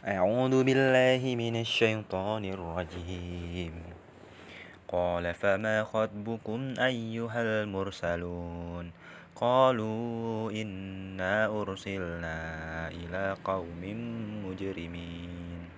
أعوذ 0.00 0.64
بالله 0.64 1.36
من 1.36 1.60
الشيطان 1.60 2.44
الرجيم. 2.44 3.72
قال 4.88 5.34
فما 5.34 5.84
خطبكم 5.84 6.74
أيها 6.80 7.42
المرسلون؟ 7.42 8.90
قالوا 9.36 10.50
إنا 10.50 11.46
أرسلنا 11.46 12.38
إلى 12.88 13.36
قوم 13.44 13.82
مجرمين 14.48 15.68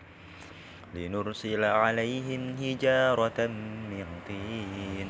لنرسل 0.95 1.65
عليهم 1.65 2.55
هجارة 2.63 3.47
من 3.91 4.07
طين 4.29 5.09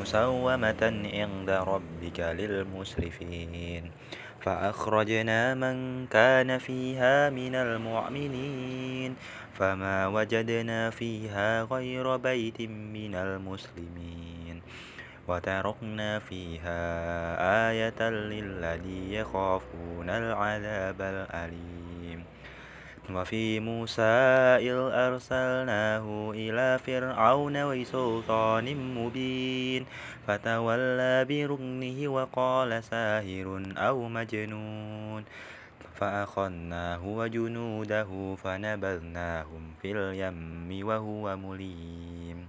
مسومة 0.00 0.82
عند 1.12 1.50
ربك 1.50 2.20
للمسرفين 2.20 3.90
فأخرجنا 4.44 5.54
من 5.54 6.06
كان 6.06 6.58
فيها 6.58 7.30
من 7.30 7.54
المؤمنين 7.54 9.16
فما 9.54 10.06
وجدنا 10.06 10.90
فيها 10.90 11.62
غير 11.62 12.16
بيت 12.16 12.60
من 12.60 13.14
المسلمين 13.14 14.62
وتركنا 15.28 16.18
فيها 16.18 16.80
آية 17.70 18.10
للذين 18.10 19.12
يخافون 19.12 20.10
العذاب 20.10 21.00
الأليم 21.00 22.24
وفي 23.10 23.60
موسى 23.60 24.16
إذ 24.64 24.78
أرسلناه 24.92 26.32
إلى 26.34 26.78
فرعون 26.78 27.56
وسلطان 27.62 28.94
مبين 28.94 29.86
فتولى 30.26 31.24
بركنه 31.28 32.08
وقال 32.08 32.84
ساهر 32.84 33.62
أو 33.76 34.08
مجنون. 34.08 35.24
فأخذناه 35.94 37.06
وجنوده 37.06 38.36
فنبذناهم 38.44 39.62
في 39.82 39.92
اليم 39.92 40.86
وهو 40.88 41.36
مليم. 41.36 42.48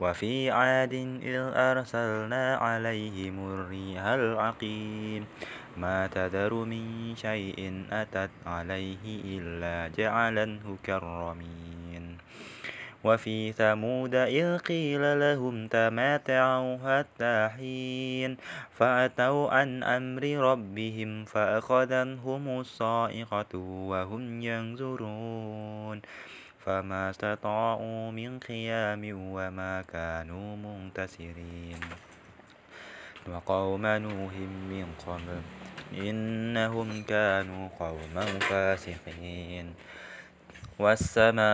وفي 0.00 0.50
عاد 0.50 0.94
إذ 1.22 1.42
أرسلنا 1.54 2.56
عليهم 2.56 3.36
الريح 3.54 4.02
العقيم. 4.02 5.26
ما 5.76 6.06
تذر 6.06 6.54
من 6.54 7.16
شيء 7.16 7.84
أتت 7.92 8.30
عليه 8.46 9.04
إلا 9.24 9.90
جعله 9.96 10.76
كالرمين. 10.82 12.18
وفي 13.04 13.52
ثمود 13.52 14.14
إذ 14.14 14.58
قيل 14.58 15.20
لهم 15.20 15.68
تماتعوا 15.68 16.76
حتى 16.80 17.50
حين 17.56 18.36
فأتوا 18.72 19.50
عن 19.50 19.82
أمر 19.82 20.24
ربهم 20.24 21.24
فأخذتهم 21.24 22.60
الصائقة 22.60 23.58
وهم 23.58 24.42
ينظرون. 24.42 26.00
فما 26.64 27.10
استطاعوا 27.10 28.10
من 28.10 28.38
قيام 28.38 29.02
وما 29.12 29.82
كانوا 29.82 30.56
منتصرين 30.56 31.80
وقوم 33.32 33.86
نوح 33.86 34.32
من 34.70 34.86
قبل. 35.06 35.40
إنهم 36.08 37.02
كانوا 37.02 37.68
قوما 37.80 38.24
فاسقين. 38.24 39.74
والسماء 40.78 41.44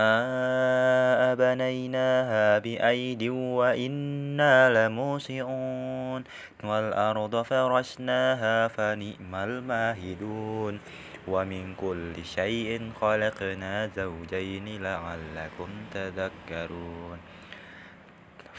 بنيناها 1.35 2.59
بأيد 2.59 3.23
وإنا 3.29 4.89
لموسعون. 4.89 6.25
والأرض 6.65 7.43
فرشناها 7.43 8.69
فنئم 8.69 9.35
الماهدون. 9.35 10.81
ومن 11.29 11.75
كل 11.75 12.25
شيء 12.25 12.91
خلقنا 13.01 13.91
زوجين 13.97 14.83
لعلكم 14.83 15.69
تذكرون. 15.95 17.30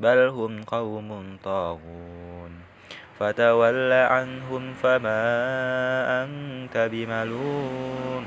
بل 0.00 0.18
هم 0.28 0.62
قوم 0.62 1.36
طاغون. 1.44 2.50
فتول 3.18 3.92
عنهم 3.92 4.72
فما 4.72 5.24
أنت 6.24 6.88
بملوم. 6.92 8.26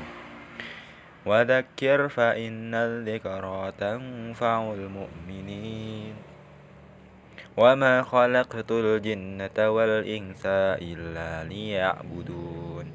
وذكر 1.26 2.08
فإن 2.08 2.74
الذكرى 2.74 3.72
تنفع 3.78 4.72
المؤمنين. 4.72 6.14
وما 7.56 8.02
خلقت 8.02 8.72
الجنة 8.72 9.70
والإنس 9.70 10.42
إلا 10.46 11.44
ليعبدون. 11.44 12.92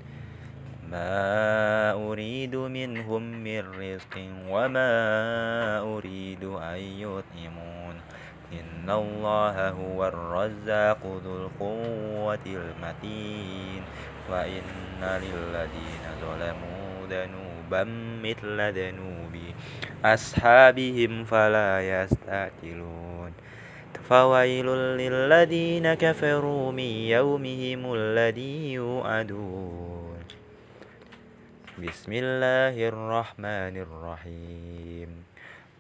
ما 0.92 1.92
أريد 1.92 2.56
منهم 2.56 3.24
من 3.44 3.60
رزق 3.60 4.16
وما 4.50 4.92
أريد 5.80 6.44
أن 6.44 6.80
يطعمون. 6.80 8.11
إن 8.52 8.90
الله 8.90 9.70
هو 9.70 10.08
الرزاق 10.08 11.22
ذو 11.24 11.46
القوة 11.46 12.46
المتين 12.46 13.84
وإن 14.30 14.64
للذين 15.02 16.04
ظلموا 16.22 17.08
ذنوبا 17.10 17.84
مثل 18.24 18.72
ذنوب 18.72 19.36
أصحابهم 20.06 21.24
فلا 21.24 22.04
يستعجلون 22.04 23.34
فويل 24.12 24.68
للذين 24.98 25.94
كفروا 25.94 26.72
من 26.72 26.92
يومهم 27.16 27.94
الذي 27.94 28.74
يوعدون 28.74 30.20
بسم 31.80 32.12
الله 32.14 32.88
الرحمن 32.88 33.76
الرحيم 33.88 35.10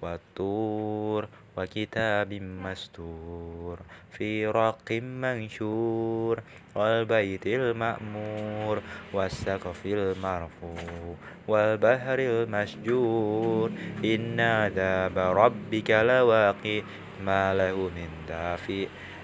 والطور 0.01 1.27
وكتاب 1.57 2.33
مستور 2.33 3.79
في 4.11 4.47
رق 4.47 4.91
منشور 4.91 6.39
والبيت 6.75 7.47
المأمور 7.47 8.81
والسقف 9.13 9.85
المرفوع 9.85 11.15
والبحر 11.47 12.19
المسجور 12.19 13.71
إن 14.05 14.39
عذاب 14.39 15.17
ربك 15.17 15.91
لواقع 15.91 16.81
ما 17.25 17.53
له 17.53 17.75
من 17.75 18.09
دافئ 18.27 18.87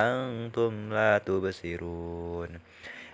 أنتم 0.00 0.92
لا 0.92 1.18
تبصرون 1.18 2.48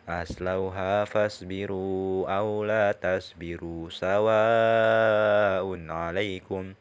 أسلوها 0.08 1.04
فاصبروا 1.04 2.36
أو 2.38 2.64
لا 2.64 2.92
تصبروا 2.92 3.90
سواء 3.90 5.66
عليكم 5.90 6.74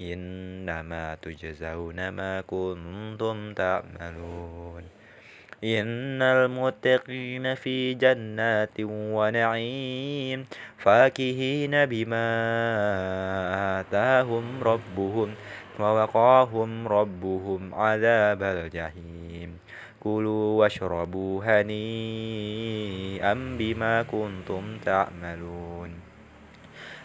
إنما 0.00 1.14
تجزون 1.14 2.08
ما 2.08 2.40
كنتم 2.40 3.54
تعملون 3.54 4.82
إن 5.64 6.22
المتقين 6.22 7.54
في 7.54 7.94
جنات 7.94 8.76
ونعيم 8.80 10.44
فاكهين 10.78 11.86
بما 11.86 12.28
آتاهم 13.80 14.62
ربهم 14.62 15.34
ووقاهم 15.80 16.88
ربهم 16.88 17.74
عذاب 17.74 18.42
الجحيم. 18.42 19.58
كلوا 20.00 20.58
واشربوا 20.58 21.44
هنيئا 21.44 23.34
بما 23.34 24.02
كنتم 24.02 24.78
تعملون. 24.84 25.90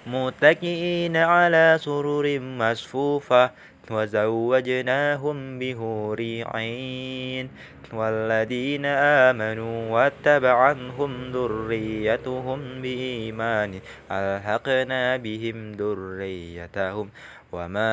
متكئين 0.08 1.18
على 1.18 1.78
سرر 1.82 2.40
مصفوفة 2.40 3.52
وزوجناهم 3.92 5.60
بهور 5.60 6.20
عين. 6.46 7.50
والذين 7.94 8.86
آمنوا 8.86 9.90
واتبعنهم 9.92 11.32
ذريتهم 11.32 12.82
بإيمان 12.82 13.80
ألحقنا 14.12 15.18
بهم 15.18 15.72
ذريتهم 15.72 17.10
وما 17.52 17.92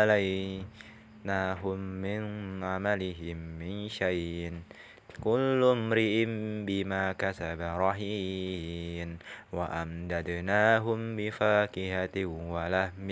عليناهم 0.00 1.78
من 1.78 2.22
عملهم 2.64 3.36
من 3.36 3.88
شيء 3.88 4.52
كل 5.20 5.64
امرئ 5.64 6.24
بما 6.66 7.12
كسب 7.12 7.60
رهين 7.60 9.18
وأمددناهم 9.52 11.16
بفاكهة 11.16 12.26
ولحم 12.26 13.08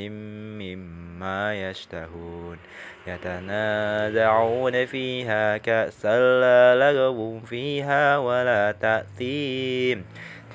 مما 0.62 1.70
يشتهون 1.70 2.58
يتنازعون 3.06 4.86
فيها 4.86 5.56
كأسا 5.56 6.18
لا 6.40 6.92
لغو 6.92 7.40
فيها 7.40 8.18
ولا 8.18 8.72
تأثيم 8.72 10.04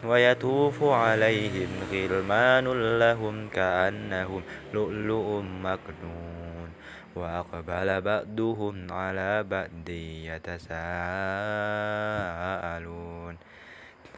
ويطوف 0.04 0.84
عليهم 0.84 1.70
غلمان 1.92 3.00
لهم 3.00 3.50
كأنهم 3.50 4.42
لؤلؤ 4.74 5.42
مكنون 5.42 6.70
وأقبل 7.16 8.02
بعضهم 8.02 8.92
على 8.92 9.44
بعض 9.44 9.90
يتساءلون. 10.30 10.76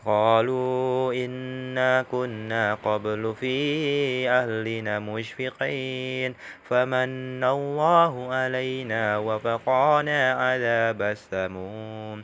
قالوا 0.05 1.13
إنا 1.13 2.05
كنا 2.11 2.73
قبل 2.73 3.35
في 3.39 4.29
أهلنا 4.29 4.99
مشفقين 4.99 6.35
فمن 6.69 7.43
الله 7.43 8.33
علينا 8.33 9.17
وفقانا 9.17 10.33
عذاب 10.33 11.01
السموم. 11.01 12.23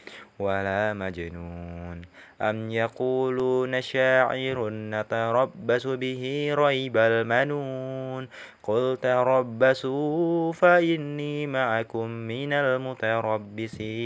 ولا 0.41 0.93
مجنون. 0.93 2.01
أم 2.41 2.71
يقولون 2.71 3.81
شاعر 3.81 4.69
نتربص 4.69 5.87
به 5.87 6.51
ريب 6.57 6.97
المنون. 6.97 8.27
قل 8.63 8.97
تربصوا 9.01 10.53
فإني 10.53 11.47
معكم 11.47 12.07
من 12.09 12.53
المتربصين. 12.53 14.01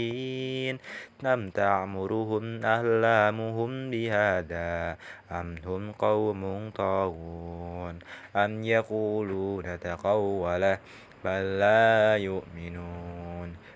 أم 1.24 1.50
تعمرهم 1.50 2.64
أهلامهم 2.64 3.90
بهذا؟ 3.90 4.96
أم 5.32 5.56
هم 5.66 5.92
قوم 5.92 6.70
طاغون؟ 6.76 7.98
أم 8.36 8.64
يقولون 8.64 9.80
تقوله 9.80 10.78
بل 11.24 11.58
لا 11.58 12.16
يؤمنون. 12.16 13.75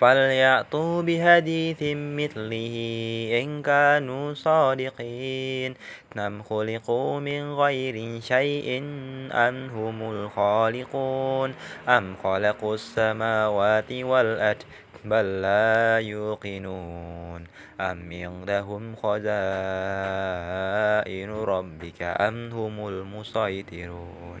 فليأتوا 0.00 1.02
بحديث 1.02 1.82
مثله 1.92 2.74
إن 3.42 3.62
كانوا 3.62 4.34
صادقين 4.34 5.74
أم 6.18 6.42
خلقوا 6.42 7.20
من 7.20 7.52
غير 7.54 8.20
شيء 8.20 8.78
أم 9.32 9.68
هم 9.68 10.10
الخالقون 10.10 11.54
أم 11.88 12.16
خلقوا 12.22 12.74
السماوات 12.74 13.92
والأرض 13.92 14.62
بل 15.04 15.42
لا 15.42 15.98
يوقنون 15.98 17.44
أم 17.80 18.12
عندهم 18.12 18.96
خزائن 18.96 19.20
ربك 21.30 22.02
أم 22.02 22.50
هم 22.52 22.88
المسيطرون 22.88 24.40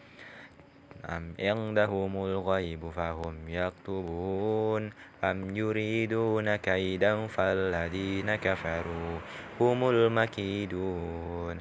أم 1.05 1.33
عندهم 1.39 2.25
الغيب 2.25 2.89
فهم 2.95 3.35
يكتبون 3.47 4.91
أم 5.23 5.57
يريدون 5.57 6.55
كيدا 6.55 7.27
فالذين 7.27 8.35
كفروا 8.35 9.19
هم 9.59 9.89
المكيدون 9.89 11.57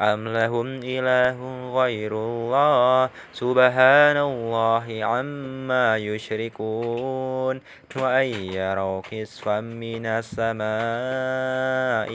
أم 0.00 0.28
لهم 0.28 0.80
إله 0.84 1.36
غير 1.74 2.12
الله 2.12 3.10
سبحان 3.32 4.16
الله 4.16 5.04
عما 5.04 5.96
يشركون 5.96 7.60
وأن 7.96 8.26
يروا 8.26 9.00
كسفا 9.10 9.60
من 9.60 10.06
السماء 10.06 10.70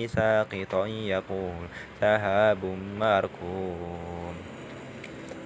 ساقطا 0.07 0.87
يقول 0.87 1.67
سهاب 2.01 2.65
مركوم 2.99 4.34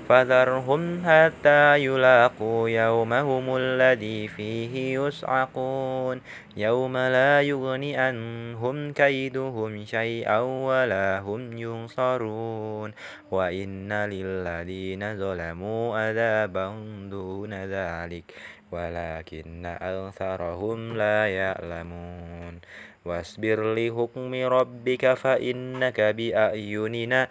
فذرهم 0.09 1.05
حتى 1.05 1.85
يلاقوا 1.85 2.69
يومهم 2.69 3.55
الذي 3.57 4.27
فيه 4.27 4.99
يصعقون 4.99 6.21
يوم 6.57 6.97
لا 6.97 7.41
يغني 7.41 7.97
عنهم 7.97 8.93
كيدهم 8.93 9.85
شيئا 9.85 10.39
ولا 10.39 11.19
هم 11.19 11.57
ينصرون. 11.57 12.91
وإن 13.31 13.93
للذين 13.93 15.17
ظلموا 15.17 15.97
عذابا 15.97 16.65
دون 17.09 17.53
ذلك 17.53 18.33
ولكن 18.71 19.65
أكثرهم 19.65 20.97
لا 20.97 21.27
يعلمون. 21.27 22.59
واصبر 23.05 23.57
لحكم 23.75 24.31
ربك 24.33 25.13
فإنك 25.13 26.01
بأعيننا 26.01 27.27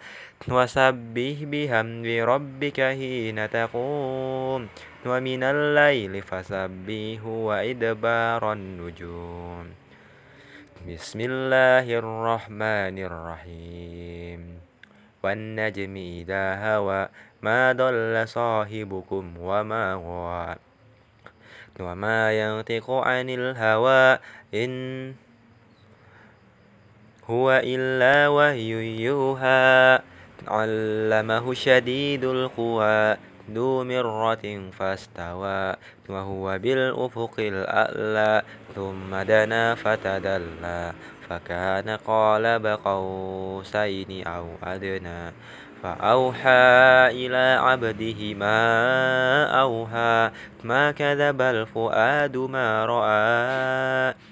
وسبح 0.47 1.35
بحمد 1.51 2.07
ربك 2.07 2.79
حين 2.81 3.49
تقوم 3.49 4.61
ومن 5.05 5.43
الليل 5.43 6.21
فسبه 6.21 7.21
وإدبار 7.25 8.53
النجوم 8.53 9.65
بسم 10.89 11.19
الله 11.21 11.85
الرحمن 11.99 12.95
الرحيم 12.97 14.41
والنجم 15.23 15.95
إذا 15.95 16.45
هوى 16.55 17.01
ما 17.41 17.71
ضل 17.71 18.27
صاحبكم 18.27 19.23
وما 19.37 19.85
غوى 19.93 20.55
وما 21.79 22.19
ينطق 22.41 22.87
عن 22.91 23.29
الهوى 23.29 24.19
إن 24.53 24.71
هو 27.29 27.61
إلا 27.63 28.27
وهي 28.27 29.01
يوحى. 29.01 29.99
علمه 30.47 31.53
شديد 31.53 32.23
القوى 32.23 33.17
ذو 33.53 33.83
مرة 33.83 34.71
فاستوى 34.79 35.75
وهو 36.09 36.57
بالأفق 36.57 37.35
الأعلى 37.39 38.41
ثم 38.75 39.15
دنا 39.15 39.75
فتدلى 39.75 40.93
فكان 41.29 41.89
قالب 41.89 42.65
قوسين 42.85 44.27
أو 44.27 44.45
أدنى. 44.63 45.31
فأوحى 45.83 47.07
إلى 47.11 47.57
عبده 47.61 48.33
ما 48.33 48.59
أوحى 49.61 50.31
ما 50.63 50.91
كذب 50.91 51.41
الفؤاد 51.41 52.37
ما 52.37 52.85
رأى. 52.85 54.28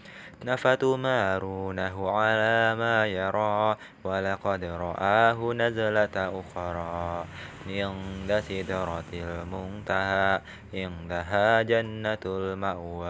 أفتمارونه 0.49 2.11
على 2.11 2.75
ما 2.75 3.07
يرى 3.07 3.77
ولقد 4.03 4.63
رآه 4.63 5.53
نزلة 5.53 6.15
أخرى 6.15 7.25
عند 7.69 8.43
سدرة 8.49 9.11
المنتهى 9.13 10.41
عندها 10.73 11.61
جنة 11.61 12.23
المأوى. 12.25 13.07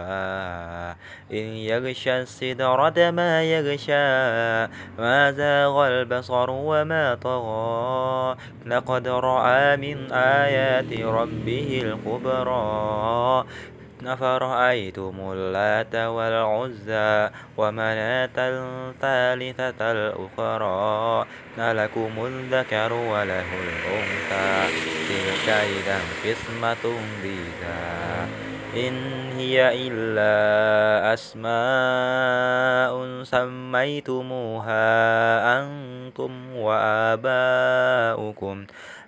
إن 1.32 1.46
يغشى 1.70 2.20
السدرة 2.20 3.10
ما 3.10 3.42
يغشى 3.42 4.08
ما 4.98 5.32
زاغ 5.32 5.86
البصر 5.88 6.50
وما 6.50 7.14
طغى. 7.14 8.36
لقد 8.66 9.08
رأى 9.08 9.76
من 9.76 10.12
آيات 10.12 11.00
ربه 11.00 11.82
الكبرى. 11.84 13.44
أفرأيتم 14.06 15.14
اللات 15.20 15.94
والعزى 15.94 17.30
ومناة 17.56 18.38
الثالثة 18.38 19.92
الأخرى 19.92 21.26
ألكم 21.58 22.26
الذكر 22.26 22.92
وله 22.92 23.60
الأنثى 23.60 24.70
تلك 25.08 25.48
إذا 25.48 26.00
قسمة 26.24 27.00
ضيزى 27.22 28.08
إن 28.76 29.32
هي 29.36 29.88
إلا 29.88 31.14
أسماء 31.14 33.22
سميتموها 33.22 34.84
أنتم 35.60 36.56
وآباؤكم 36.56 38.66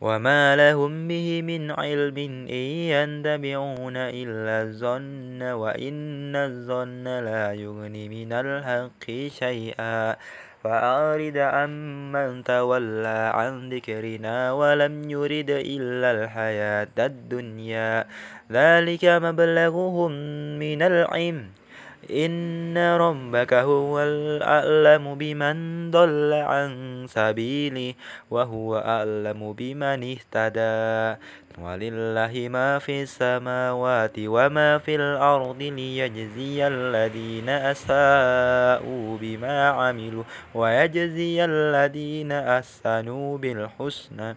وما 0.00 0.56
لهم 0.56 1.08
به 1.08 1.42
من 1.42 1.70
علم 1.70 2.18
إن 2.48 2.66
يندبعون 2.92 3.96
إلا 3.96 4.62
الظن 4.62 5.42
وإن 5.42 6.36
الظن 6.36 7.04
لا 7.04 7.52
يغني 7.52 8.08
من 8.08 8.32
الحق 8.32 9.06
شيئا 9.28 10.16
فأعرض 10.64 11.36
عمن 11.36 12.44
تولى 12.44 13.20
عن 13.34 13.68
ذكرنا 13.70 14.52
ولم 14.52 15.10
يرد 15.10 15.50
إلا 15.50 16.08
الحياة 16.10 16.96
الدنيا 16.98 18.04
ذلك 18.52 19.04
مبلغهم 19.04 20.12
من 20.58 20.82
العلم 20.82 21.65
إن 22.10 22.78
ربك 22.78 23.54
هو 23.54 24.00
الأعلم 24.00 25.14
بمن 25.14 25.56
ضل 25.90 26.32
عن 26.32 26.70
سبيله 27.08 27.94
وهو 28.30 28.78
أعلم 28.78 29.52
بمن 29.52 30.16
اهتدى. 30.16 31.20
ولله 31.58 32.48
ما 32.48 32.78
في 32.78 33.02
السماوات 33.02 34.12
وما 34.18 34.78
في 34.78 34.96
الأرض 34.96 35.62
ليجزي 35.62 36.66
الذين 36.66 37.48
أساءوا 37.48 39.18
بما 39.20 39.68
عملوا 39.68 40.24
ويجزي 40.54 41.44
الذين 41.44 42.32
أحسنوا 42.32 43.38
بالحسنى. 43.38 44.36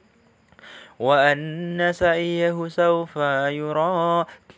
وأن 1.01 1.91
سعيه 1.93 2.67
سوف 2.67 3.15
يرى 3.57 4.25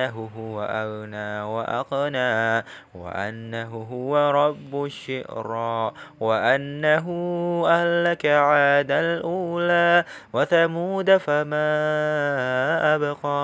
وأنه 0.00 0.28
هو 0.36 0.62
أغنى 0.62 1.42
وأقنى 1.42 2.64
وأنه 2.94 3.86
هو 3.92 4.30
رب 4.30 4.84
الشعرى 4.84 5.92
وأنه 6.20 7.06
أهلك 7.68 8.26
عاد 8.26 8.90
الأولى 8.90 10.04
وثمود 10.32 11.16
فما 11.16 11.68
أبقى. 12.94 13.39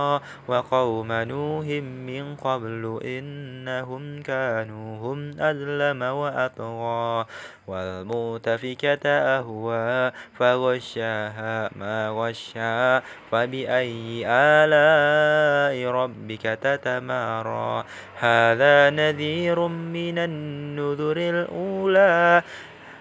وقوم 0.49 1.13
نوح 1.13 1.67
من 1.83 2.37
قبل 2.37 3.01
إنهم 3.05 4.23
كانوا 4.23 4.99
هم 4.99 5.41
أظلم 5.41 6.03
وأطغى 6.03 7.27
والمؤتفكة 7.67 9.09
أهوى 9.11 10.13
فغشاها 10.39 11.71
ما 11.77 12.09
غشا 12.11 13.03
فبأي 13.31 14.27
آلاء 14.27 15.91
ربك 15.91 16.43
تتمارى 16.43 17.85
هذا 18.19 18.91
نذير 18.91 19.67
من 19.69 20.19
النذر 20.19 21.17
الأولى 21.17 22.43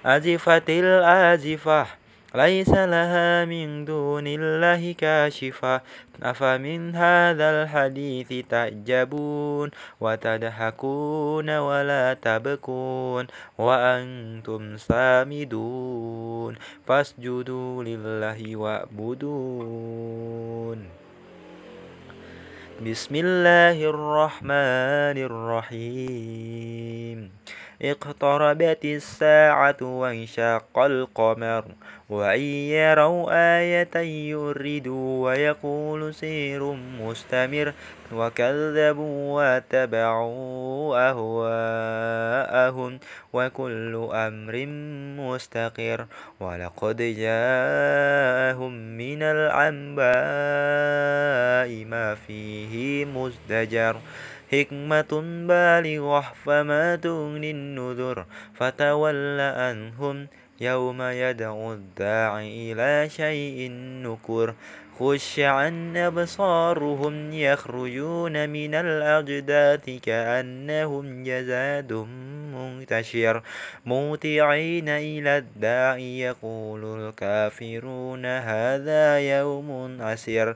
أزفت 0.06 0.70
الآزفة 0.70 1.86
ليس 2.36 2.70
لها 2.70 3.46
من 3.46 3.86
دون 3.86 4.28
الله 4.28 4.92
كاشفة. 4.92 5.82
أفمن 6.24 6.96
هذا 6.96 7.64
الحديث 7.64 8.34
تعجبون 8.50 9.72
وتضحكون 10.02 11.58
ولا 11.58 12.14
تبكون 12.14 13.28
وأنتم 13.58 14.78
سامدون 14.78 16.56
فاسجدوا 16.88 17.84
لله 17.84 18.56
واعبدون. 18.56 20.06
بسم 22.84 23.16
الله 23.16 23.90
الرحمن 23.90 25.18
الرحيم. 25.32 27.32
اقتربت 27.82 28.86
الساعة 28.86 29.78
وانشق 29.82 30.80
القمر 30.80 31.66
وإن 32.10 32.40
يروا 32.40 33.32
آية 33.60 33.98
يردوا 34.32 35.26
ويقول 35.26 36.14
سير 36.14 36.64
مستمر 37.02 37.74
وكذبوا 38.14 39.36
واتبعوا 39.36 41.10
أهواءهم 41.10 43.00
وكل 43.34 44.10
أمر 44.14 44.66
مستقر 45.20 46.06
ولقد 46.40 46.98
جاءهم 46.98 48.74
من 48.98 49.24
الأنباء 49.24 50.06
ما 51.86 52.16
فيه 52.16 53.06
مزدجر 53.06 53.96
حكمة 54.60 55.22
بالغة 55.48 56.34
فما 56.46 56.96
تغني 56.96 57.52
النذر 57.52 58.26
فتول 58.54 59.40
عنهم 59.40 60.28
يوم 60.62 61.02
يدعو 61.02 61.74
الداعي 61.74 62.72
إلى 62.72 63.10
شيء 63.10 63.72
نكر. 64.04 64.54
خش 65.00 65.40
عن 65.40 65.98
أبصارهم 65.98 67.34
يخرجون 67.34 68.50
من 68.50 68.76
الأجداث 68.76 69.90
كأنهم 69.90 71.24
جزاد 71.24 71.94
منتشر. 72.56 73.42
موتعين 73.86 74.90
إلى 74.90 75.38
الداع 75.38 75.98
يقول 75.98 77.00
الكافرون 77.00 78.26
هذا 78.26 79.20
يوم 79.20 79.98
عسير. 80.02 80.56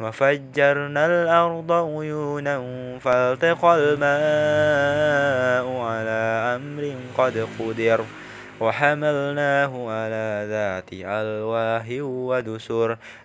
وفجرنا 0.00 1.06
الأرض 1.06 1.72
عيونا 1.72 2.58
فالتقى 3.00 3.74
الماء 3.78 5.66
على 5.82 6.20
أمر 6.56 6.94
قد 7.18 7.48
قدر 7.58 8.04
وحملناه 8.60 9.90
على 9.90 10.46
ذات 10.50 10.92
ألواه 10.92 12.02
ودسر 12.02 12.96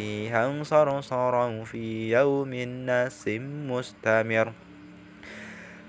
ريحا 0.00 0.62
صرصرا 0.62 1.64
في 1.64 2.10
يوم 2.10 2.54
ناس 2.88 3.28
مستمر. 3.68 4.52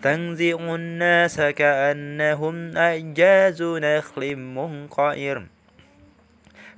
تنزع 0.03 0.75
الناس 0.75 1.41
كأنهم 1.41 2.77
أعجاز 2.77 3.63
نخل 3.63 4.36
منقعر. 4.36 5.46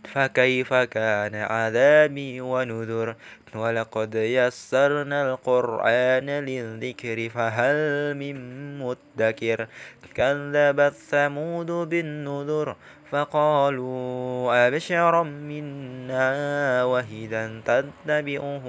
فكيف 0.04 0.74
كان 0.74 1.36
عذابي 1.36 2.42
ونذر؟ 2.42 3.16
ولقد 3.56 4.16
يسرنا 4.16 5.32
القرآن 5.32 6.30
للذكر 6.30 7.30
فهل 7.30 7.78
من 8.18 8.36
مدكر؟ 8.80 9.68
كذبت 10.16 10.94
ثمود 10.94 11.72
بالنذر 11.72 12.76
فقالوا 13.12 14.68
أبشرا 14.68 15.24
منا 15.24 16.84
وهدا 16.84 17.62
تتبعه 17.66 18.66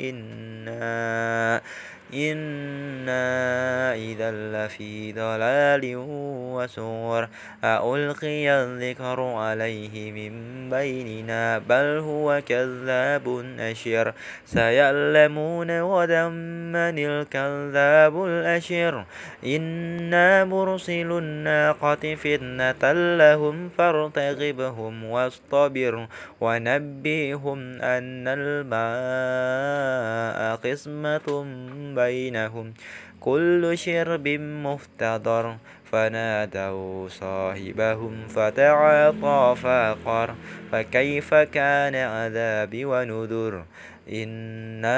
إنا. 0.00 1.60
إنا 2.14 3.94
إذا 3.94 4.30
لفي 4.30 5.12
ضلال 5.12 5.80
وسور 6.54 7.28
ألقي 7.64 8.50
الذكر 8.50 9.20
عليه 9.20 10.12
من 10.12 10.32
بيننا 10.70 11.58
بل 11.58 11.98
هو 11.98 12.42
كذاب 12.48 13.44
أشر 13.58 14.12
سيعلمون 14.44 15.80
غدا 15.82 16.28
من 16.28 16.98
الكذاب 16.98 18.24
الأشر 18.24 19.04
إنا 19.46 20.44
مرسل 20.44 21.12
الناقة 21.12 22.14
فتنة 22.14 22.92
لهم 23.16 23.68
فارتقبهم 23.78 25.04
واصطبر 25.04 26.06
ونبئهم 26.40 27.80
أن 27.80 28.24
الماء 28.28 29.70
قسمة 30.56 31.44
بينهم. 32.00 32.74
كل 33.20 33.72
شرب 33.74 34.28
مفتضر 34.66 35.56
فنادوا 35.92 37.08
صاحبهم 37.08 38.14
فتعاطى 38.28 39.54
فاقر 39.62 40.34
فكيف 40.72 41.34
كان 41.34 41.94
عذابي 41.94 42.84
ونذر؟ 42.84 43.64
إنا 44.12 44.94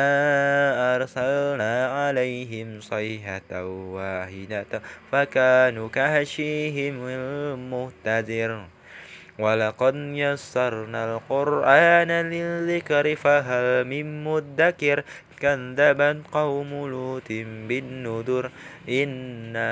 أرسلنا 0.96 1.74
عليهم 1.88 2.80
صيحة 2.80 3.64
واحدة 3.96 4.72
فكانوا 5.12 5.88
كهشيهم 5.88 6.94
المهتدر 7.08 8.64
ولقد 9.38 9.96
يسرنا 9.96 11.00
القرآن 11.16 12.10
للذكر 12.30 13.16
فهل 13.16 13.84
من 13.84 14.24
مدكر 14.24 15.04
كذبت 15.42 16.16
قوم 16.32 16.70
لوط 16.90 17.28
بالنذر 17.68 18.50
إنا 18.88 19.70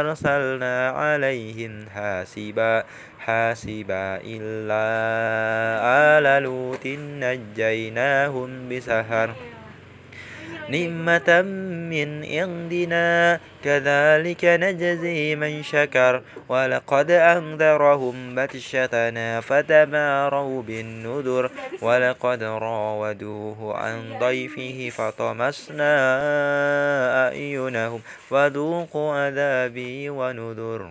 أرسلنا 0.00 0.88
عليهم 0.90 1.86
حاسبا 1.94 2.84
حاسبا 3.18 4.20
إلا 4.24 4.84
آل 6.18 6.42
لوط 6.42 6.86
نجيناهم 7.22 8.68
بسهر 8.68 9.28
نعمة 10.68 11.42
من 11.90 12.24
عندنا 12.24 13.40
كذلك 13.64 14.44
نجزي 14.44 15.36
من 15.36 15.62
شكر 15.62 16.22
ولقد 16.48 17.10
أنذرهم 17.10 18.34
بتشتنا 18.34 19.40
فتماروا 19.40 20.62
بالنذر 20.62 21.50
ولقد 21.82 22.42
راودوه 22.42 23.76
عن 23.76 24.18
ضيفه 24.20 24.90
فطمسنا 24.96 25.92
أعينهم 27.26 28.00
فذوقوا 28.30 29.14
عذابي 29.14 30.10
ونذر 30.10 30.90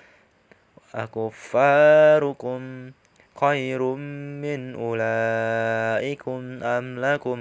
أكفاركم 0.95 2.91
خير 3.41 3.81
من 4.43 4.75
أولئكم 4.75 6.63
أم 6.63 6.99
لكم 6.99 7.39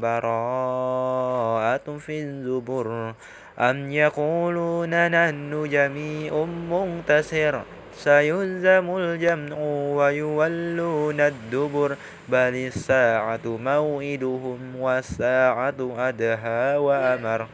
براءة 0.00 1.98
في 1.98 2.22
الزبر 2.22 3.14
أم 3.58 3.92
يقولون 3.92 5.10
نحن 5.10 5.68
جميع 5.70 6.44
منتصر 6.44 7.60
سيهزم 7.96 8.96
الجمع 8.96 9.58
ويولون 9.96 11.20
الدبر 11.20 11.96
بل 12.28 12.54
الساعة 12.54 13.46
موعدهم 13.46 14.76
والساعة 14.78 15.78
أدهى 15.98 16.76
وأمر 16.76 17.46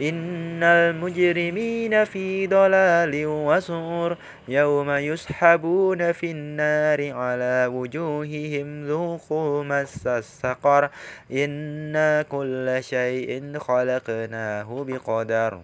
إن 0.00 0.62
المجرمين 0.62 2.04
في 2.04 2.46
ضلال 2.46 3.26
وسعر 3.26 4.16
يوم 4.48 4.90
يسحبون 4.90 6.12
في 6.12 6.30
النار 6.30 7.12
على 7.12 7.70
وجوههم 7.72 8.86
ذوقوا 8.86 9.64
مس 9.64 10.06
السقر 10.06 10.90
إنا 11.32 12.22
كل 12.22 12.78
شيء 12.80 13.58
خلقناه 13.58 14.84
بقدر 14.88 15.60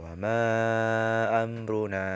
وما 0.00 1.44
أمرنا 1.44 2.08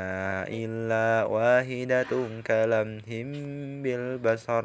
إلا 0.48 1.24
واحدة 1.24 2.12
كلمح 2.46 3.04
بالبصر 3.82 4.64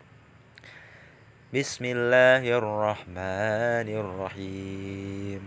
بسم 1.53 1.85
الله 1.85 2.57
الرحمن 2.57 3.87
الرحيم 3.99 5.41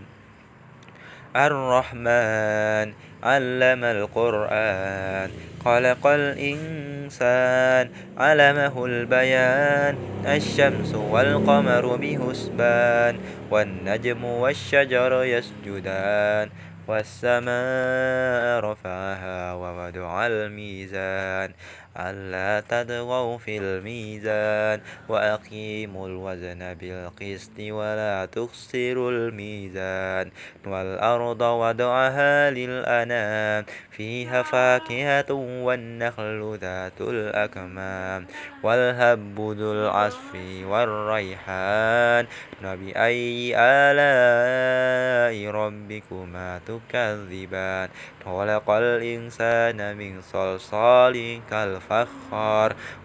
الرحمن 1.35 2.93
علم 3.23 3.83
القرآن 3.83 5.29
خلق 5.65 6.07
الإنسان 6.07 7.89
علمه 8.17 8.85
البيان 8.85 9.97
الشمس 10.25 10.95
والقمر 10.95 11.95
بهسبان 11.95 13.19
والنجم 13.51 14.25
والشجر 14.25 15.23
يسجدان 15.23 16.49
والسماء 16.87 18.59
رفعها 18.59 19.53
ووضع 19.53 20.27
الميزان 20.27 21.53
ألا 21.97 22.59
تطغوا 22.59 23.37
في 23.37 23.57
الميزان 23.57 24.81
وأقيموا 25.09 26.07
الوزن 26.07 26.73
بالقسط 26.73 27.59
ولا 27.59 28.27
تخسروا 28.31 29.11
الميزان 29.11 30.31
والأرض 30.65 31.41
وضعها 31.41 32.51
للأنام 32.51 33.65
فيها 33.91 34.43
فاكهة 34.43 35.31
والنخل 35.31 36.57
ذات 36.61 37.01
الأكمام 37.01 38.25
والهب 38.63 39.39
ذو 39.39 39.71
العصف 39.73 40.35
والريحان 40.65 42.25
فبأي 42.63 43.55
آلاء 43.57 45.51
ربكما 45.51 46.59
تكذبان 46.65 47.89
خلق 48.25 48.69
الإنسان 48.69 49.97
من 49.97 50.21
صلصال 50.21 51.39
كالفخار 51.49 51.84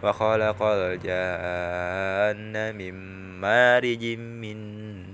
وخلق 0.03 0.63
الجان 0.63 2.55
من 2.77 2.95
مارج 3.41 4.05
من 4.19 4.71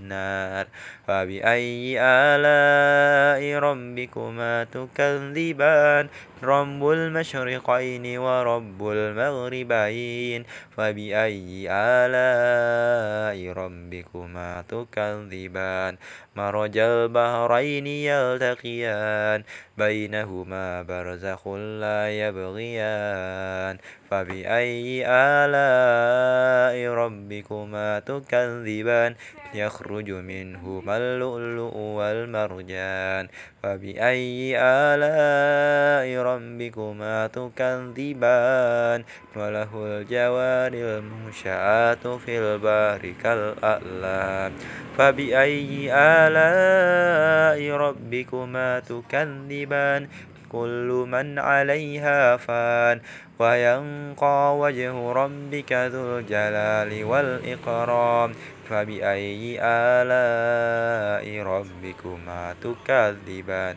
النار 0.07 0.66
فبأي 1.07 2.00
آلاء 2.00 3.59
ربكما 3.59 4.64
تكذبان؟ 4.64 6.09
رب 6.42 6.88
المشرقين 6.88 8.18
ورب 8.18 8.88
المغربين 8.88 10.44
فبأي 10.77 11.68
آلاء 11.70 13.53
ربكما 13.53 14.64
تكذبان 14.68 15.96
مرج 16.37 16.79
البحرين 16.79 17.87
يلتقيان 17.87 19.42
بينهما 19.79 20.83
برزخ 20.83 21.49
لا 21.49 22.11
يبغيان 22.11 23.79
فبأي 24.11 25.07
آلاء 25.09 26.92
ربكما 26.92 27.99
تكذبان 27.99 29.14
يخرج 29.55 30.11
منهما 30.11 30.96
اللؤلؤ 30.96 31.77
والمرجان 31.77 33.29
فبأي 33.62 34.59
آلاء 34.61 36.22
ربكما 36.27 37.27
تكذبان 37.27 39.05
وله 39.37 39.71
الجوار 39.75 40.73
المنشآت 40.75 42.07
في 42.07 42.39
البحر 42.39 43.12
كالأعلام. 43.23 44.53
فبأي 44.99 45.93
آلاء 45.93 47.77
ربكما 47.77 48.81
تكذبان؟ 48.81 50.09
كل 50.49 51.07
من 51.09 51.39
عليها 51.39 52.37
فان. 52.37 53.01
وينقى 53.39 54.59
وجه 54.59 55.12
ربك 55.12 55.73
ذو 55.73 56.19
الجلال 56.19 57.05
والإكرام. 57.05 58.33
فبأي 58.69 59.59
آلاء 59.62 61.43
ربكما 61.43 62.55
تكذبان؟ 62.62 63.77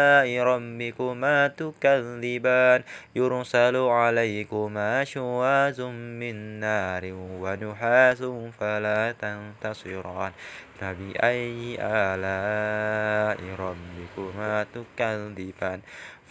ربكما 0.25 1.47
تكذبان. 1.47 2.83
يرسل 3.15 3.75
عليكما 3.75 5.03
شواز 5.03 5.81
من 5.81 6.59
نار 6.59 7.01
ونحاس 7.13 8.23
فلا 8.59 9.11
تنتصران. 9.11 10.31
فبأي 10.81 11.77
آلاء 11.81 13.39
ربكما 13.59 14.65
تكذبان؟ 14.73 15.79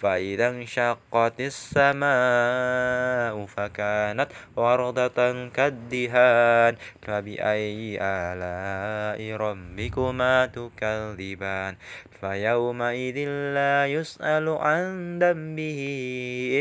فإذا 0.01 0.49
انشقت 0.49 1.41
السماء 1.41 3.47
فكانت 3.47 4.29
وردة 4.57 5.49
كالدهان 5.49 6.77
فبأي 7.03 7.99
آلاء 8.01 9.37
ربكما 9.37 10.47
تكذبان 10.47 11.75
فيومئذ 12.21 13.19
لا 13.55 13.87
يسأل 13.87 14.49
عن 14.49 15.19
ذنبه 15.19 15.81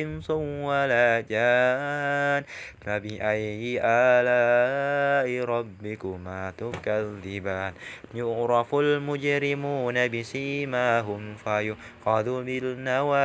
إنس 0.01 0.29
ولا 0.67 1.21
جان 1.21 2.43
فبأي 2.81 3.79
آلاء 3.83 5.45
ربكما 5.45 6.53
تكذبان 6.57 7.73
يعرف 8.15 8.75
المجرمون 8.75 10.07
بسيماهم 10.07 11.35
فيؤخذ 11.35 12.27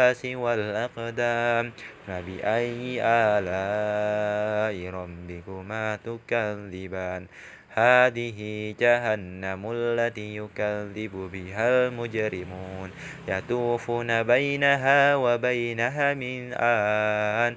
بالنواسي 0.04 0.36
والأقدام 0.36 1.72
فبأي 2.06 3.00
آلاء 3.02 4.90
ربكما 4.90 5.98
تكذبان؟ 6.04 7.26
هذه 7.74 8.74
جهنم 8.80 9.72
التي 9.72 10.36
يكذب 10.36 11.30
بها 11.32 11.68
المجرمون. 11.68 12.90
يطوفون 13.28 14.22
بينها 14.22 15.16
وبينها 15.16 16.14
من 16.14 16.52
آن. 16.52 17.56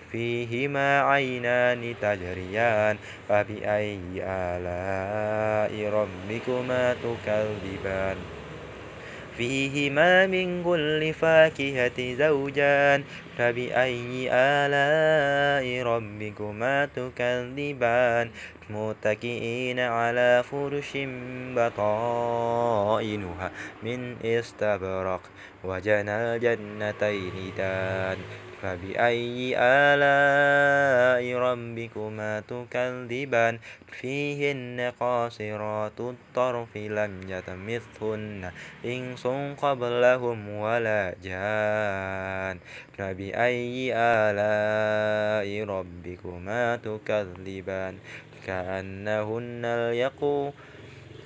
فيهما 0.11 1.01
عينان 1.01 1.95
تجريان 2.01 2.97
فبأي 3.29 3.99
آلاء 4.23 5.89
ربكما 5.93 6.93
تكذبان؟ 6.93 8.17
فيهما 9.37 10.27
من 10.27 10.63
كل 10.63 11.13
فاكهة 11.13 12.15
زوجان 12.15 13.03
فبأي 13.37 14.29
آلاء 14.31 15.83
ربكما 15.83 16.85
تكذبان؟ 16.85 18.29
متكئين 18.69 19.79
على 19.79 20.43
فرش 20.51 20.91
بطائنها 21.55 23.51
من 23.83 24.15
استبرق 24.25 25.21
وجنى 25.63 26.11
الجنتين 26.11 27.53
دان. 27.57 28.17
فبأي 28.61 29.57
آلاء 29.57 31.37
ربكما 31.37 32.39
تكذبان 32.39 33.59
فيهن 33.91 34.93
قاصرات 34.99 35.99
الطرف 35.99 36.77
لم 36.77 37.13
يتمثهن 37.27 38.51
إنس 38.85 39.27
قبلهم 39.61 40.49
ولا 40.49 41.15
جان 41.23 42.59
فبأي 42.97 43.93
آلاء 43.95 45.65
ربكما 45.65 46.75
تكذبان 46.75 47.97
كأنهن 48.47 49.65
اليقو 49.65 50.51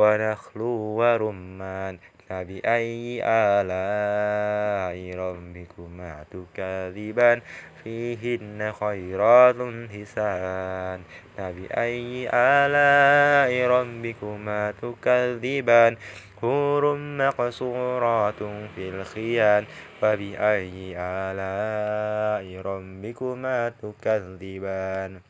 ونخل 0.00 0.60
ورمان 0.98 1.98
فبأي 2.30 3.20
آلاء 3.24 5.18
ربكما 5.18 6.24
تكذبان؟ 6.30 7.40
فيهن 7.84 8.72
خيرات 8.80 9.56
حسان. 9.92 11.00
فبأي 11.36 12.30
آلاء 12.34 13.52
ربكما 13.68 14.74
تكذبان؟ 14.82 15.96
حور 16.40 16.84
مقصورات 16.96 18.40
في 18.74 18.84
الخيان. 18.88 19.64
فبأي 20.00 20.94
آلاء 20.96 22.62
ربكما 22.62 23.72
تكذبان؟ 23.82 25.29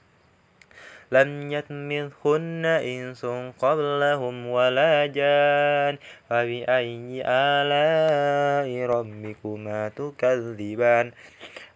لم 1.12 1.52
يطمثهن 1.52 2.64
إنس 2.66 3.24
قبلهم 3.58 4.46
ولا 4.46 5.06
جان 5.06 5.98
فبأي 6.30 7.22
آلاء 7.26 8.86
ربكما 8.86 9.88
تكذبان 9.88 11.12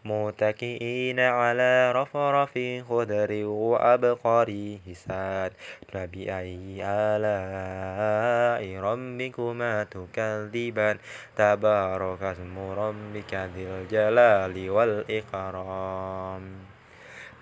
متكئين 0.04 1.20
على 1.20 1.92
رفرف 1.92 2.58
خضر 2.88 3.44
وأبقر 3.44 4.78
حسان 4.86 5.50
فبأي 5.92 6.84
آلاء 6.84 8.80
ربكما 8.80 9.84
تكذبان 9.84 10.98
تبارك 11.36 12.22
اسم 12.22 12.58
ربك 12.58 13.34
ذي 13.34 13.66
الجلال 13.66 14.70
والإكرام 14.70 16.63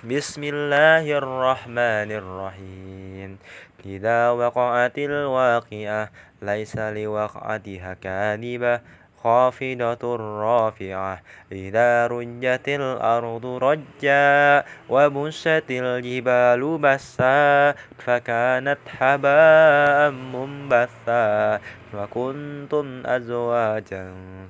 بسم 0.02 0.42
الله 0.44 1.06
الرحمن 1.18 2.10
الرحيم 2.10 3.38
إذا 3.86 4.30
وقعت 4.30 4.98
الواقعة 4.98 6.10
ليس 6.42 6.74
لوقعتها 6.76 7.94
كاذبة 7.94 8.80
خافضة 9.22 10.02
رافعة 10.42 11.22
إذا 11.52 12.06
رجت 12.06 12.68
الأرض 12.68 13.46
رجا 13.46 14.64
وبست 14.88 15.66
الجبال 15.70 16.78
بسا 16.78 17.74
فكانت 17.98 18.78
حباء 18.98 20.10
منبثا 20.10 21.60
وكنتم 21.94 23.02
أزواجا 23.06 24.04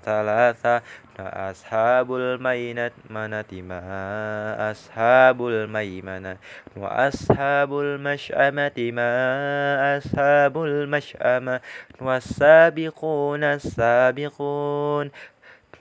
ثلاثة 0.04 0.82
فأصحاب 1.18 2.14
الميمنة 2.14 3.52
ما 3.52 4.70
أصحاب 4.70 5.46
الميمنة 5.46 6.36
وأصحاب 6.76 7.78
المشأمة 7.78 8.78
ما 8.78 9.98
أصحاب 9.98 10.64
المشأمة 10.64 11.60
والسابقون 12.00 13.44
السابقون 13.44 15.10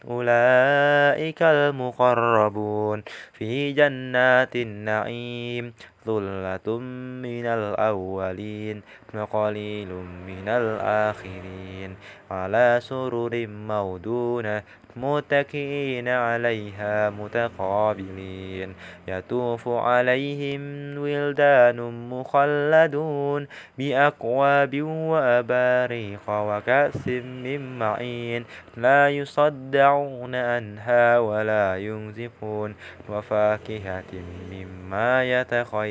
أولئك 0.08 1.42
المقربون 1.44 3.04
في 3.34 3.72
جنات 3.72 4.56
النعيم. 4.56 5.74
ثلة 6.06 6.78
من 7.22 7.46
الأولين 7.46 8.82
وقليل 9.14 9.88
من 10.28 10.48
الآخرين 10.48 11.96
على 12.32 12.80
سرر 12.82 13.48
مودونة 13.48 14.64
متكئين 14.96 16.08
عليها 16.08 17.10
متقابلين. 17.10 18.74
يطوف 19.08 19.68
عليهم 19.68 20.62
ولدان 20.98 22.10
مخلدون 22.10 23.48
بأكواب 23.78 24.82
وأباريق 24.82 26.26
وكأس 26.30 27.08
من 27.08 27.80
معين. 27.80 28.46
لا 28.78 29.10
يصدعون 29.10 30.36
عنها 30.36 31.20
ولا 31.20 31.78
ينزفون 31.78 32.76
وفاكهة 33.10 34.12
مما 34.52 35.24
يتخيرون. 35.24 35.91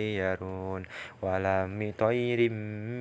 ولم 1.22 1.92
طير 1.98 2.50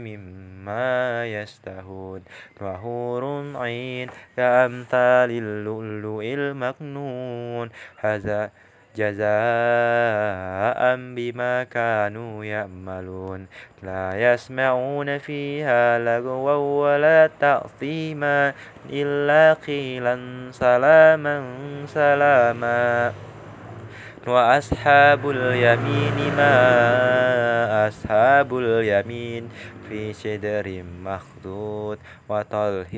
مما 0.05 1.25
يستهون 1.25 2.21
وهور 2.61 3.23
عين 3.55 4.09
كأمثال 4.37 5.31
اللؤلؤ 5.31 6.23
المكنون 6.23 7.69
هذا 7.97 8.51
جزاء 8.95 10.81
بما 11.15 11.63
كانوا 11.63 12.45
يعملون. 12.45 13.47
لا 13.83 14.33
يسمعون 14.33 15.17
فيها 15.17 15.99
لغوا 15.99 16.53
ولا 16.83 17.29
تأثيما 17.39 18.53
إلا 18.89 19.53
قيلا 19.53 20.15
سلاما 20.51 21.35
سلاما. 21.87 23.28
وأصحاب 24.27 25.29
اليمين 25.29 26.35
ما 26.37 27.87
أصحاب 27.87 28.57
اليمين 28.57 29.49
في 29.89 30.13
شدر 30.13 30.83
مخدود 31.03 31.99
وطلح 32.29 32.93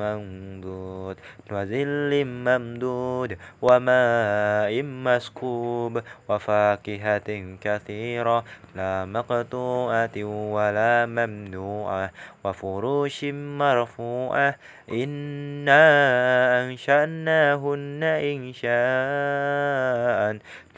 منضود 0.00 1.16
وذل 1.52 2.24
ممدود 2.24 3.36
وماء 3.62 4.82
مسكوب 4.82 6.02
وفاكهة 6.28 7.56
كثيرة 7.60 8.44
لا 8.76 9.04
مقطوعة 9.04 10.24
ولا 10.24 11.06
ممنوعة 11.06 12.10
وفروش 12.44 13.24
مرفوعة 13.34 14.56
إنا 14.92 15.84
أنشأناهن 16.64 18.02
إنشاء. 18.02 18.74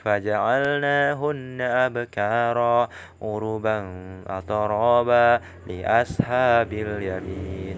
فجعلناهن 0.04 1.60
أبكارا 1.60 2.88
عربا 3.22 3.78
أطرابا 4.26 5.40
لأصحاب 5.66 6.72
اليمين. 6.72 7.76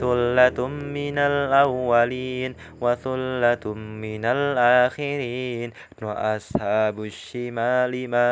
ثلة 0.00 0.68
من 0.68 1.18
الأولين 1.18 2.54
وثلة 2.80 3.74
من 3.74 4.24
الآخرين. 4.24 5.72
وأصحاب 6.02 7.04
الشمال 7.04 8.10
ما 8.10 8.30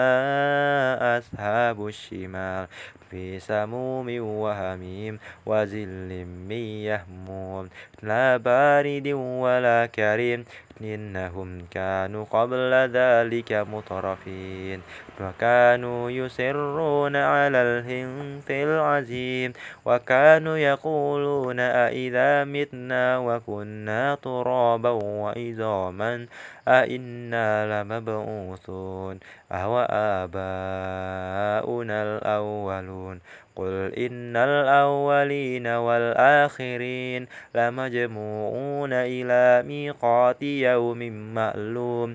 أصحاب 1.18 1.86
الشمال؟ 1.86 2.66
في 3.10 3.40
سموم 3.40 4.06
وهميم 4.20 5.18
وزل 5.46 6.10
من 6.48 6.64
يهموم. 6.90 7.68
لا 8.02 8.36
بارد 8.36 9.08
ولا 9.42 9.86
كريم 9.86 10.44
إنهم 10.80 11.66
كانوا 11.70 12.24
قبل 12.24 12.72
ذلك 12.92 13.52
مترفين. 13.52 14.82
وكانوا 15.20 16.10
يسرون 16.10 17.16
على 17.16 17.62
الهنث 17.62 18.50
العظيم 18.50 19.52
وكانوا 19.84 20.56
يقولون 20.56 21.60
أئذا 21.60 22.44
متنا 22.44 23.18
وكنا 23.18 24.14
ترابا 24.14 24.90
وعظاما 24.90 26.26
أئنا 26.68 27.82
لمبعوثون 27.82 29.18
أو 29.52 29.78
آباؤنا 29.90 32.02
الأولون 32.02 33.20
قل 33.56 33.92
إن 33.98 34.36
الأولين 34.36 35.66
والآخرين 35.66 37.26
لمجموعون 37.54 38.92
إلى 38.92 39.68
ميقات 39.68 40.42
يوم 40.42 40.98
معلوم 41.34 42.14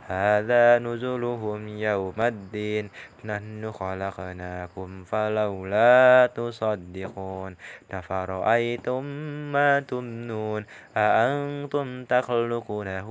هذا 0.11 0.79
نزلهم 0.79 1.67
يوم 1.67 2.19
الدين. 2.19 2.89
نحن 3.25 3.71
خلقناكم 3.71 5.03
فلولا 5.03 6.29
تصدقون. 6.35 7.55
أفرأيتم 7.91 9.03
ما 9.55 9.79
تمنون؟ 9.79 10.65
أأنتم 10.97 12.05
تخلقونه 12.05 13.07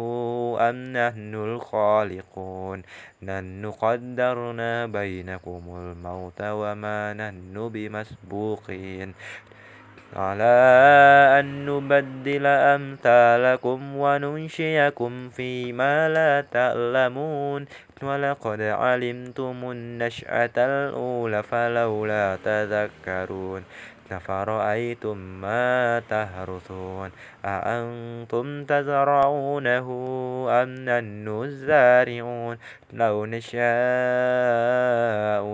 أم 0.60 0.76
نحن 0.92 1.34
الخالقون؟ 1.34 2.78
نحن 3.22 3.70
قدرنا 3.70 4.86
بينكم 4.86 5.62
الموت 5.68 6.40
وما 6.42 7.12
نحن 7.12 7.68
بمسبوقين. 7.68 9.14
على 10.16 10.56
أن 11.40 11.66
نبدل 11.66 12.46
أمثالكم 12.46 13.96
وننشئكم 13.96 15.28
فيما 15.30 16.08
لا 16.08 16.40
تعلمون. 16.40 17.66
ولقد 18.02 18.60
علمتم 18.62 19.70
النشأة 19.70 20.56
الأولى 20.56 21.42
فلولا 21.42 22.38
تذكرون. 22.44 23.62
أفرأيتم 24.12 25.16
ما 25.16 26.02
تهرثون؟ 26.08 27.10
أأنتم 27.44 28.64
تزرعونه 28.64 29.88
أم 30.50 30.74
نحن 30.74 31.42
الزارعون؟ 31.44 32.58
لو 32.92 33.26
نشاء 33.26 33.60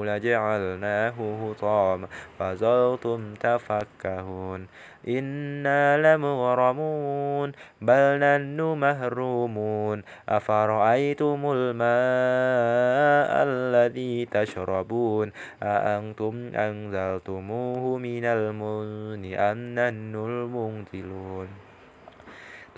لجعلناه 0.05 1.14
هطاما 1.42 2.09
فظلتم 2.38 3.35
تفكهون 3.35 4.66
إنا 5.09 6.16
لمغرمون 6.16 7.53
بل 7.81 8.19
نحن 8.19 8.61
مهرومون 8.61 10.03
أفرأيتم 10.29 11.40
الماء 11.53 13.33
الذي 13.49 14.25
تشربون؟ 14.27 15.33
أأنتم 15.62 16.51
أنزلتموه 16.55 17.99
من 17.99 18.25
المزن 18.25 19.35
أم 19.35 19.59
نحن 19.75 20.14
المنزلون؟ 20.14 21.65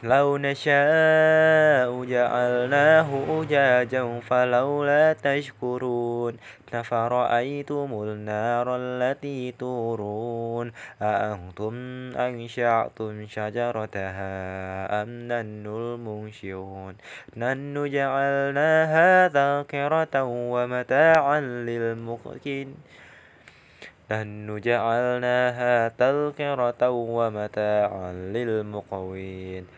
لو 0.03 0.37
نشاء 0.37 2.05
جعلناه 2.05 3.43
أجاجا 3.43 4.21
فلولا 4.21 5.13
تشكرون 5.13 6.37
أفرأيتم 6.75 8.03
النار 8.03 8.77
التي 8.77 9.53
تورون 9.53 10.73
أأنتم 11.03 11.75
أنشأتم 12.17 13.27
شجرتها 13.27 15.03
أم 15.03 15.09
نحن 15.09 15.67
المنشئون 15.67 16.95
نحن 17.37 17.91
جعلناها 17.91 19.29
تذكرة 19.29 20.23
ومتاعا 20.25 21.41
للمقين 21.41 22.75
نحن 24.11 24.61
جعلناها 24.61 25.89
تذكرة 25.89 26.91
ومتاعا 26.91 28.13
للمقوين 28.13 29.78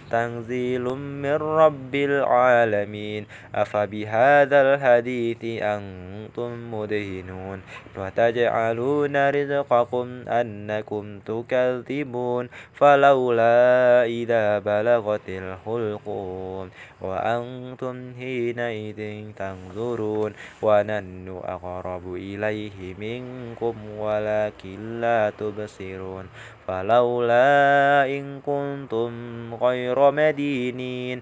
تنزيل 0.11 0.81
من 0.99 1.35
رب 1.35 1.95
العالمين. 1.95 3.25
أفبهذا 3.55 4.61
الحديث 4.61 5.63
أنتم 5.63 6.73
مدهنون. 6.73 7.61
وتجعلون 7.97 9.29
رزقكم 9.29 10.07
أنكم 10.27 11.19
تكذبون. 11.19 12.49
فلولا 12.73 14.03
إذا 14.05 14.59
بلغت 14.59 15.29
الحلقون 15.29 16.69
وأنتم 17.01 18.13
حينئذ 18.19 19.31
تنظرون. 19.35 20.33
ونن 20.61 21.41
أقرب 21.43 22.15
إليه 22.15 22.93
منكم. 22.99 23.75
ولكن 23.97 25.01
لا 25.01 25.29
تبصرون. 25.29 26.25
فلولا 26.67 28.05
إن 28.05 28.41
كنتم 28.41 29.11
غير 29.55 30.11
مدينين 30.11 31.21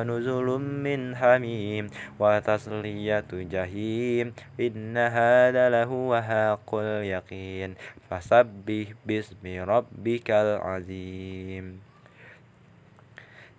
ونزل 0.00 0.48
من 0.84 1.16
حميم 1.16 1.84
وتصلية 2.18 3.30
جحيم 3.32 4.32
إن 4.60 4.96
هذا 4.96 5.64
لهو 5.68 6.10
حق 6.22 6.70
اليقين 6.74 7.74
فسبح 8.08 8.86
باسم 9.06 9.44
ربك 9.44 10.28
العظيم. 10.30 11.64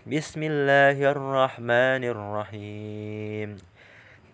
بسم 0.10 0.42
الله 0.44 0.98
الرحمن 1.14 2.04
الرحيم. 2.10 3.50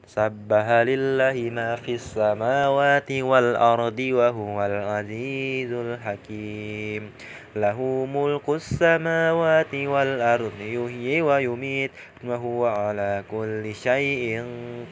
سبح 0.08 0.68
لله 0.88 1.36
ما 1.52 1.76
في 1.76 2.00
السماوات 2.00 3.12
والأرض 3.12 4.00
وهو 4.00 4.58
العزيز 4.66 5.72
الحكيم. 5.76 7.12
له 7.62 8.06
ملك 8.06 8.50
السماوات 8.50 9.74
والأرض 9.76 10.52
يحيي 10.60 11.22
ويميت. 11.22 11.92
وهو 12.24 12.66
على 12.66 13.24
كل 13.32 13.76
شيء 13.76 14.46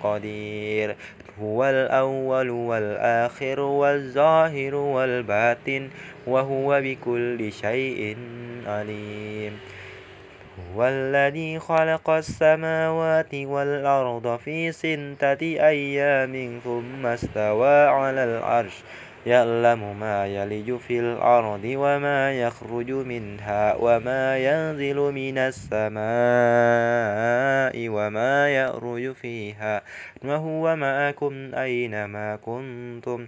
قدير. 0.04 0.96
هو 1.42 1.66
الأول 1.66 2.50
والآخر 2.50 3.60
والظاهر 3.60 4.76
والباطن 4.76 5.90
وهو 6.28 6.82
بكل 6.82 7.52
شيء 7.52 8.18
عليم. 8.68 9.60
هو 10.76 10.88
الذي 10.88 11.60
خلق 11.60 12.10
السماوات 12.10 13.34
والأرض 13.34 14.40
في 14.46 14.72
ستة 14.72 15.42
أيام 15.42 16.60
ثم 16.64 17.06
استوى 17.06 17.88
على 17.88 18.24
العرش. 18.24 18.74
يعلم 19.26 20.00
ما 20.00 20.28
يلج 20.28 20.78
في 20.78 21.00
الأرض 21.00 21.62
وما 21.66 22.34
يخرج 22.34 22.92
منها 22.92 23.76
وما 23.76 24.38
ينزل 24.38 24.96
من 24.96 25.38
السماء 25.38 25.96
وما 27.90 28.50
يأرج 28.50 29.12
فيها. 29.12 29.82
وهو 30.24 30.76
معكم 30.76 31.56
أينما 31.56 32.36
كنتم. 32.36 33.28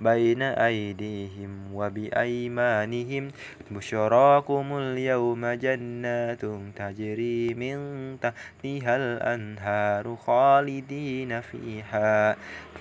بين 0.00 0.42
أيديهم 0.42 1.74
وبأيمانهم 1.74 3.28
بشراكم 3.70 4.66
اليوم 4.78 5.46
جنات 5.46 6.40
تجري 6.76 7.54
من 7.54 7.76
تحتها 8.20 8.96
الأنهار 8.96 10.16
خالدين 10.16 11.40
فيها. 11.40 12.36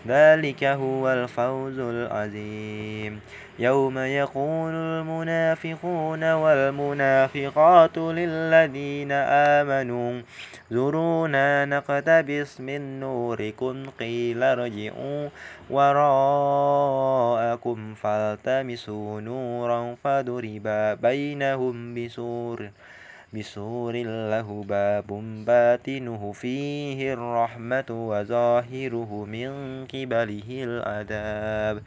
ذلك 0.08 0.64
هو 0.64 1.10
الفوز 1.14 1.80
العظيم. 1.80 3.20
يوم 3.60 3.98
يقول 3.98 4.74
المنافقون 4.74 6.34
والمنافقات 6.34 7.98
للذين 7.98 9.12
آمنوا 9.12 10.22
زرونا 10.72 11.66
نقتبس 11.66 12.62
من 12.62 13.00
نوركم 13.00 13.90
قيل 14.00 14.44
ارجعوا 14.44 15.30
وراءكم 15.70 16.74
فالتمسوا 17.94 19.22
نورا 19.22 19.96
فضرب 20.04 20.68
بينهم 21.02 21.96
بسور 21.96 22.70
بسور 23.34 23.94
له 24.34 24.64
باب 24.68 25.08
باطنه 25.46 26.32
فيه 26.32 27.14
الرحمة 27.14 27.86
وظاهره 27.90 29.26
من 29.26 29.52
قبله 29.86 30.50
العذاب 30.50 31.82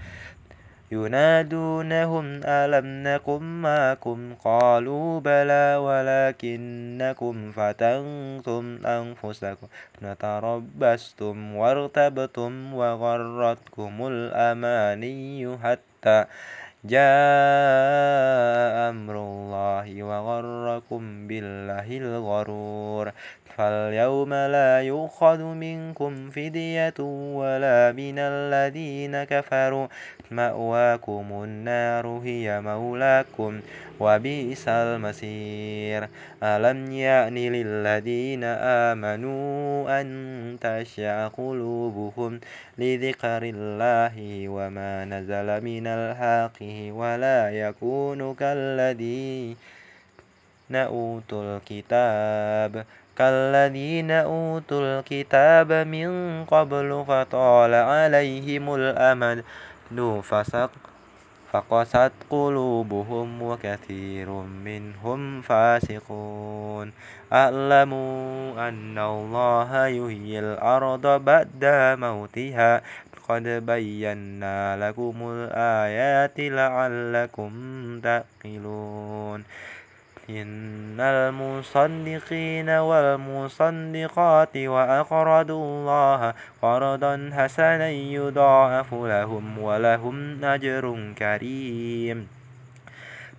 ينادونهم 0.92 2.40
ألم 2.44 2.86
نكن 3.08 3.42
معكم؟ 3.62 4.34
قالوا 4.44 5.20
بلى 5.20 5.76
ولكنكم 5.76 7.52
فتنتم 7.52 8.64
أنفسكم. 8.86 9.66
نتربستم 10.02 11.56
وارتبتم 11.56 12.74
وغرتكم 12.74 13.94
الأماني 14.06 15.58
حتى 15.62 16.24
جاء 16.84 17.02
أمر 18.90 19.14
الله 19.16 20.02
وغركم 20.02 21.28
بالله 21.28 21.88
الغرور. 22.02 23.12
فاليوم 23.56 24.34
لا 24.34 24.80
يؤخذ 24.80 25.42
منكم 25.42 26.30
فدية 26.30 26.98
ولا 27.38 27.92
من 27.92 28.18
الذين 28.18 29.24
كفروا. 29.24 29.86
مأواكم 30.30 31.26
النار 31.44 32.06
هي 32.24 32.60
مولاكم 32.60 33.60
وبئس 34.00 34.68
المصير. 34.68 36.08
ألم 36.42 36.92
يأن 36.92 37.34
للذين 37.34 38.44
آمنوا 38.90 40.00
أن 40.00 40.06
تشع 40.60 41.28
قلوبهم 41.28 42.40
لذكر 42.78 43.42
الله 43.42 44.48
وما 44.48 45.04
نزل 45.04 45.64
من 45.64 45.86
الحق 45.86 46.58
ولا 46.96 47.50
يكون 47.50 48.34
كالذين 48.34 49.56
أوتوا 50.72 51.56
الكتاب؟ 51.56 52.84
كالذين 53.18 54.10
أوتوا 54.10 54.80
الكتاب 54.80 55.72
من 55.72 56.44
قبل 56.44 57.04
فطال 57.08 57.74
عليهم 57.74 58.74
الأمد. 58.74 59.44
فسق 60.22 60.70
فقست 61.52 62.12
قلوبهم 62.30 63.42
وكثير 63.42 64.30
منهم 64.64 65.42
فاسقون. 65.42 66.92
أعلموا 67.32 68.68
أن 68.68 68.98
الله 68.98 69.86
يحيي 69.86 70.38
الأرض 70.38 71.06
بعد 71.06 71.64
موتها. 71.98 72.82
قد 73.28 73.42
بينا 73.42 74.88
لكم 74.88 75.14
الآيات 75.22 76.36
لعلكم 76.36 77.52
تعقلون. 78.00 79.44
إن 80.30 81.00
المصدقين 81.00 82.68
والمصدقات 82.70 84.56
وأقرضوا 84.56 85.64
الله 85.64 86.34
قرضا 86.62 87.30
حسنا 87.32 87.88
يضاعف 87.90 88.94
لهم 88.94 89.58
ولهم 89.58 90.44
أجر 90.44 91.12
كريم 91.18 92.41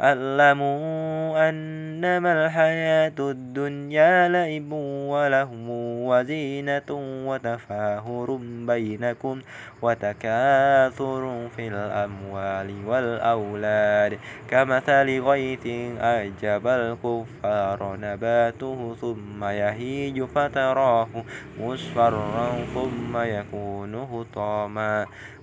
اعلموا 0.00 1.48
أنما 1.48 2.46
الحياة 2.46 3.12
الدنيا 3.18 4.28
لعب 4.28 4.72
ولهو 5.12 5.54
وزينة 6.10 6.90
وتفاهر 7.26 8.38
بينكم 8.66 9.40
وتكاثر 9.82 11.48
في 11.56 11.68
الأموال 11.68 12.74
والأولاد 12.86 14.18
كمثل 14.50 15.20
غيث 15.20 15.66
أعجب 16.00 16.66
الكفار 16.66 17.96
نباته 18.00 18.96
ثم 19.00 19.44
يهيج 19.44 20.22
فتراه 20.22 21.08
مصفرا 21.60 22.50
ثم 22.74 23.16
يكون 23.16 23.94
هطاما 23.94 25.06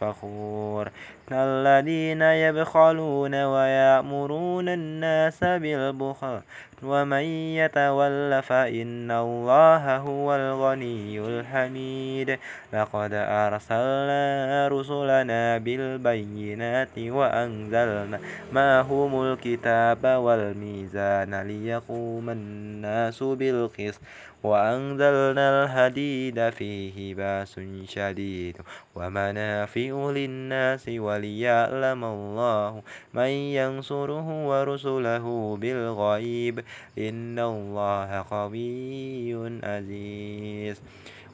فخور. 0.00 0.88
الذين 1.32 2.22
يبخلون 2.22 3.34
ويأمرون 3.44 4.68
الناس 4.68 5.44
بالبخل 5.44 6.40
ومن 6.82 7.24
يتول 7.56 8.42
فإن 8.42 9.10
الله 9.10 9.96
هو 9.96 10.36
الغني 10.36 11.20
الحميد. 11.20 12.38
لقد 12.72 13.10
أرسلنا 13.14 14.68
رسلنا 14.68 15.58
بالبينات 15.58 16.98
وأنزلنا 16.98 18.18
معهم 18.52 19.22
الكتاب 19.22 20.04
والميزان 20.04 21.34
ليقوم 21.34 22.30
الناس 22.30 23.22
بالقسط. 23.22 24.00
وأنزلنا 24.44 25.64
الحديد 25.64 26.48
فيه 26.50 27.14
بأس 27.14 27.60
شديد 27.88 28.56
ومنافع 28.94 30.10
للناس 30.10 30.88
وليعلم 30.88 32.04
الله 32.04 32.82
من 33.14 33.28
ينصره 33.28 34.48
ورسله 34.48 35.56
بالغيب 35.60 36.64
إن 36.98 37.38
الله 37.38 38.24
قوي 38.30 39.60
عزيز. 39.64 40.82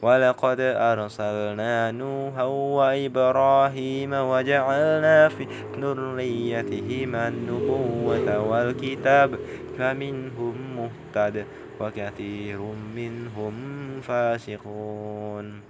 ولقد 0.02 0.60
أرسلنا 0.60 1.90
نوحا 1.90 2.44
وإبراهيم 2.44 4.12
وجعلنا 4.12 5.28
في 5.28 5.46
ذريتهما 5.76 7.28
النبوة 7.28 8.48
والكتاب 8.48 9.38
فمنهم 9.78 10.54
مهتد 10.76 11.44
وكثير 11.80 12.62
منهم 12.72 14.00
فاسقون 14.00 15.69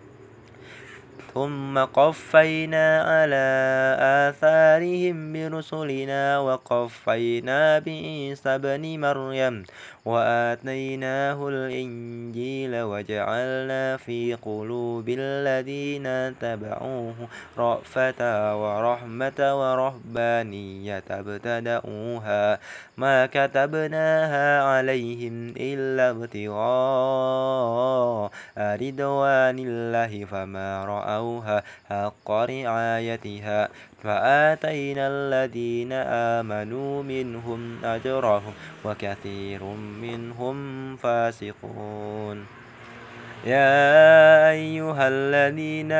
ثم 1.35 1.78
قفينا 1.78 3.03
على 3.03 3.47
آثارهم 4.28 5.33
برسلنا 5.33 6.39
وقفينا 6.39 7.78
بعيسى 7.78 8.59
بن 8.59 9.01
مريم 9.01 9.64
وآتيناه 10.05 11.49
الإنجيل 11.49 12.83
وجعلنا 12.83 13.97
في 13.97 14.35
قلوب 14.35 15.05
الذين 15.09 16.39
تبعوه 16.39 17.14
رأفة 17.59 18.20
ورحمة 18.62 19.41
ورهبانية 19.61 21.05
ابتدأوها 21.11 22.59
ما 22.97 23.26
كتبناها 23.26 24.62
عليهم 24.62 25.55
إلا 25.57 26.11
ابتغاء 26.11 26.61
رضوان 28.59 29.59
الله 29.59 30.24
فما 30.24 30.85
رأوها 31.20 31.62
حق 31.90 32.30
رعايتها 32.30 33.68
فآتينا 34.02 35.04
الذين 35.08 35.92
آمنوا 36.38 37.02
منهم 37.02 37.84
أجرهم 37.84 38.52
وكثير 38.84 39.62
منهم 40.02 40.56
فاسقون. 40.96 42.46
يا 43.44 44.50
أيها 44.50 45.08
الذين 45.08 45.92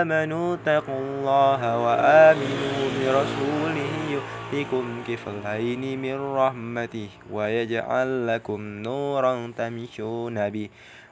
آمنوا 0.00 0.54
اتقوا 0.54 0.98
الله 0.98 1.78
وآمنوا 1.78 2.80
برسوله 2.98 3.94
يؤتكم 4.10 5.02
كفلين 5.08 6.02
من 6.02 6.34
رحمته 6.34 7.08
ويجعل 7.30 8.26
لكم 8.26 8.60
نورا 8.82 9.52
تمشون 9.58 10.50
به 10.50 10.68